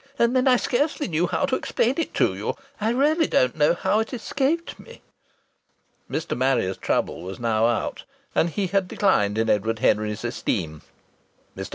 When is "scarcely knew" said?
0.55-1.27